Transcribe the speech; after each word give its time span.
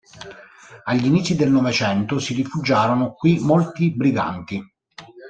Agli 0.85 1.05
inizi 1.05 1.35
del 1.35 1.51
Novecento 1.51 2.17
si 2.17 2.33
rifugiarono 2.33 3.13
qui 3.13 3.37
molti 3.37 3.93
briganti. 3.95 4.59